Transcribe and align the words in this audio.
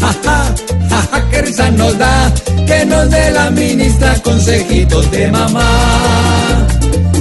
Jaja, 0.00 1.28
qué 1.30 1.42
risa 1.42 1.70
nos 1.70 1.96
da 1.98 2.32
que 2.66 2.84
nos 2.86 3.10
dé 3.10 3.30
la 3.30 3.50
ministra 3.50 4.14
consejitos 4.22 5.10
de 5.10 5.30
mamá. 5.30 6.66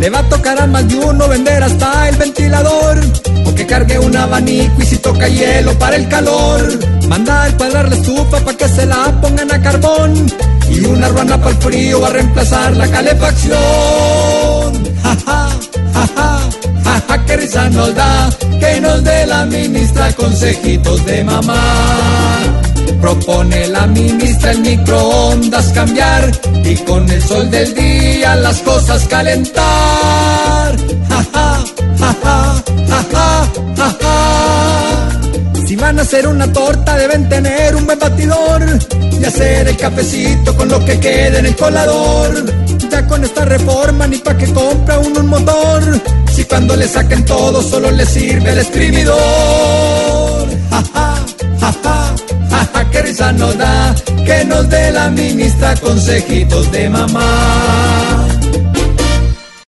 Le 0.00 0.10
va 0.10 0.20
a 0.20 0.28
tocar 0.28 0.60
a 0.60 0.66
más 0.66 0.88
de 0.88 0.96
uno 0.96 1.28
vender 1.28 1.62
hasta 1.62 2.08
el 2.08 2.16
ventilador. 2.16 3.00
O 3.46 3.54
que 3.54 3.66
cargue 3.66 3.98
un 3.98 4.16
abanico 4.16 4.80
y 4.80 4.86
si 4.86 4.98
toca 4.98 5.28
hielo 5.28 5.76
para 5.78 5.96
el 5.96 6.08
calor. 6.08 6.60
Mandar 7.08 7.56
cuadrar 7.56 7.88
la 7.88 7.96
estufa 7.96 8.38
para 8.40 8.56
que 8.56 8.68
se 8.68 8.86
la 8.86 9.20
pongan 9.20 9.52
a 9.52 9.60
carbón. 9.60 10.26
Y 10.70 10.84
una 10.84 11.08
ruana 11.08 11.38
para 11.38 11.50
el 11.50 11.56
frío 11.56 12.00
va 12.00 12.08
a 12.08 12.10
reemplazar 12.10 12.76
la 12.76 12.86
calefacción. 12.88 13.58
Jaja, 15.02 15.48
jaja, 15.94 16.40
jaja, 16.84 17.24
qué 17.26 17.36
risa 17.36 17.68
nos 17.70 17.94
da 17.94 18.30
que 18.60 18.80
nos 18.80 19.02
dé 19.02 19.26
la 19.26 19.44
ministra 19.46 20.12
consejitos 20.12 21.04
de 21.06 21.24
mamá. 21.24 22.27
Propone 23.00 23.68
la 23.68 23.86
ministra 23.86 24.50
el 24.50 24.60
microondas 24.60 25.72
cambiar 25.72 26.30
y 26.64 26.74
con 26.76 27.08
el 27.08 27.22
sol 27.22 27.50
del 27.50 27.74
día 27.74 28.36
las 28.36 28.58
cosas 28.62 29.06
calentar. 29.06 30.76
Si 35.66 35.76
van 35.76 35.98
a 35.98 36.02
hacer 36.02 36.26
una 36.26 36.50
torta 36.50 36.96
deben 36.96 37.28
tener 37.28 37.76
un 37.76 37.84
buen 37.84 37.98
batidor 37.98 38.62
y 39.20 39.24
hacer 39.24 39.68
el 39.68 39.76
cafecito 39.76 40.56
con 40.56 40.68
lo 40.68 40.82
que 40.84 40.98
quede 40.98 41.40
en 41.40 41.46
el 41.46 41.56
colador. 41.56 42.44
Ya 42.90 43.06
con 43.06 43.22
esta 43.22 43.44
reforma 43.44 44.06
ni 44.06 44.16
pa' 44.16 44.36
que 44.36 44.50
compra 44.52 44.98
uno 44.98 45.20
un 45.20 45.26
motor. 45.26 46.00
Si 46.32 46.44
cuando 46.44 46.74
le 46.74 46.88
saquen 46.88 47.22
todo 47.26 47.62
solo 47.62 47.90
le 47.90 48.06
sirve 48.06 48.50
el 48.52 48.58
exprimidor. 48.58 50.07
Nos 53.38 53.56
da 53.56 53.94
que 54.26 54.44
nos 54.44 54.68
dé 54.68 54.90
la 54.90 55.08
ministra 55.10 55.74
consejitos 55.76 56.70
de 56.72 56.90
mamá. 56.90 58.27